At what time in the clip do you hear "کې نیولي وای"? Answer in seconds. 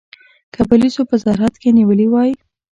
1.61-2.31